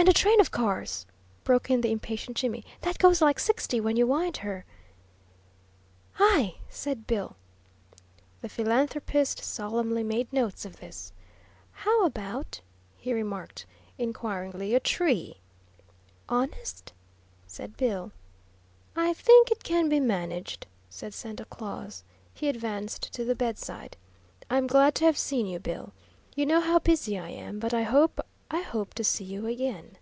"And 0.00 0.08
a 0.16 0.18
train 0.18 0.40
of 0.40 0.52
cars," 0.52 1.04
broke 1.42 1.68
in 1.70 1.80
the 1.80 1.90
impatient 1.90 2.36
Jimmy, 2.36 2.64
"that 2.82 3.00
goes 3.00 3.20
like 3.20 3.40
sixty 3.40 3.80
when 3.80 3.96
you 3.96 4.06
wind 4.06 4.38
her?" 4.38 4.64
"Hi!" 6.12 6.54
said 6.70 7.04
Bill. 7.08 7.34
The 8.40 8.48
philanthropist 8.48 9.40
solemnly 9.42 10.04
made 10.04 10.32
notes 10.32 10.64
of 10.64 10.76
this. 10.78 11.12
"How 11.72 12.06
about," 12.06 12.60
he 12.96 13.12
remarked, 13.12 13.66
inquiringly, 13.98 14.72
"a 14.74 14.78
tree?" 14.80 15.40
"Honest?" 16.28 16.92
said 17.48 17.76
Bill. 17.76 18.12
"I 18.94 19.12
think 19.12 19.50
it 19.50 19.64
can 19.64 19.88
be 19.90 19.98
managed," 20.00 20.68
said 20.88 21.12
Santa 21.12 21.44
Claus. 21.44 22.02
He 22.32 22.48
advanced 22.48 23.12
to 23.14 23.24
the 23.24 23.34
bedside. 23.34 23.96
"I'm 24.48 24.68
glad 24.68 24.94
to 24.96 25.04
have 25.06 25.18
seen 25.18 25.44
you, 25.46 25.58
Bill. 25.58 25.92
You 26.36 26.46
know 26.46 26.60
how 26.60 26.78
busy 26.78 27.18
I 27.18 27.28
am, 27.30 27.58
but 27.58 27.74
I 27.74 27.82
hope 27.82 28.20
I 28.50 28.62
hope 28.62 28.94
to 28.94 29.04
see 29.04 29.24
you 29.24 29.44
again." 29.46 29.98